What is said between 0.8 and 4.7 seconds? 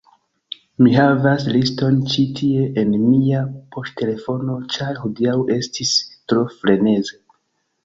Mi havas liston ĉi tie en mia poŝtelefono